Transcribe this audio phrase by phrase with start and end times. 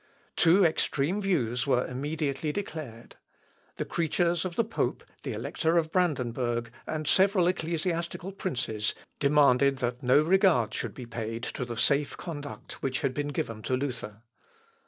[0.35, 3.17] Two extreme views were immediately declared.
[3.75, 10.01] The creatures of the pope, the Elector of Brandenburg, and several ecclesiastical princes, demanded that
[10.01, 14.23] no regard should be paid to the safe conduct which had been given to Luther.